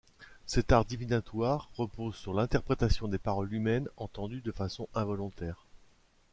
Cet 0.47 0.71
art 0.71 0.83
divinatoire 0.85 1.69
repose 1.75 2.15
sur 2.15 2.33
l’interprétation 2.33 3.07
des 3.07 3.19
paroles 3.19 3.53
humaines 3.53 3.87
entendues 3.97 4.41
de 4.41 4.51
façon 4.51 4.89
involontaire. 4.95 5.67